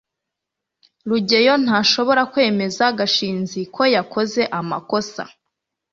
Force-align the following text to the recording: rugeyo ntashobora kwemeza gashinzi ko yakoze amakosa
rugeyo 1.09 1.53
ntashobora 1.63 2.21
kwemeza 2.31 2.83
gashinzi 2.99 3.61
ko 3.75 3.81
yakoze 3.95 4.41
amakosa 4.59 5.23